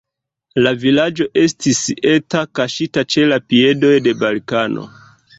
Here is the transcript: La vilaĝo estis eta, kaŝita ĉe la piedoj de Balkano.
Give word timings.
La 0.67 0.71
vilaĝo 0.83 1.25
estis 1.41 1.81
eta, 2.13 2.41
kaŝita 2.59 3.03
ĉe 3.15 3.27
la 3.33 3.37
piedoj 3.53 3.93
de 4.07 4.15
Balkano. 4.23 4.87